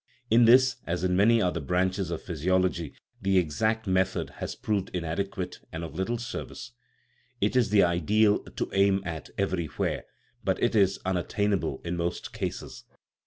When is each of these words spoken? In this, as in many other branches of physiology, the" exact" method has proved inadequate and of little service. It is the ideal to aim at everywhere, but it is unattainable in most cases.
In 0.31 0.45
this, 0.45 0.77
as 0.87 1.03
in 1.03 1.15
many 1.15 1.43
other 1.43 1.59
branches 1.59 2.09
of 2.09 2.23
physiology, 2.23 2.95
the" 3.21 3.37
exact" 3.37 3.85
method 3.85 4.31
has 4.41 4.55
proved 4.55 4.89
inadequate 4.95 5.59
and 5.71 5.83
of 5.83 5.93
little 5.93 6.17
service. 6.17 6.71
It 7.39 7.55
is 7.55 7.69
the 7.69 7.83
ideal 7.83 8.39
to 8.39 8.67
aim 8.73 9.03
at 9.05 9.29
everywhere, 9.37 10.05
but 10.43 10.59
it 10.59 10.73
is 10.73 10.97
unattainable 11.05 11.81
in 11.85 11.97
most 11.97 12.33
cases. 12.33 12.83